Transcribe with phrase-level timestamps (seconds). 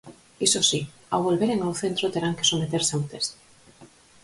[0.47, 0.81] Iso si,
[1.13, 3.31] ao volveren ao centro terán que someterse a un test.